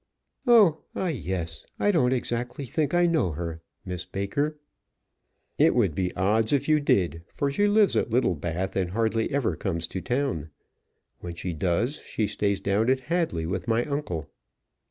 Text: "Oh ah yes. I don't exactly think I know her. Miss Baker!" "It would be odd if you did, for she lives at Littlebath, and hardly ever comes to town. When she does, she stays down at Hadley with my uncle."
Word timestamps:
"Oh 0.47 0.79
ah 0.95 1.09
yes. 1.09 1.63
I 1.79 1.91
don't 1.91 2.11
exactly 2.11 2.65
think 2.65 2.95
I 2.95 3.05
know 3.05 3.33
her. 3.33 3.61
Miss 3.85 4.03
Baker!" 4.03 4.57
"It 5.59 5.75
would 5.75 5.93
be 5.93 6.11
odd 6.15 6.51
if 6.51 6.67
you 6.67 6.79
did, 6.79 7.21
for 7.27 7.51
she 7.51 7.67
lives 7.67 7.95
at 7.95 8.09
Littlebath, 8.09 8.75
and 8.75 8.89
hardly 8.89 9.29
ever 9.29 9.55
comes 9.55 9.87
to 9.89 10.01
town. 10.01 10.49
When 11.19 11.35
she 11.35 11.53
does, 11.53 11.97
she 11.97 12.25
stays 12.25 12.59
down 12.59 12.89
at 12.89 13.01
Hadley 13.11 13.45
with 13.45 13.67
my 13.67 13.85
uncle." 13.85 14.31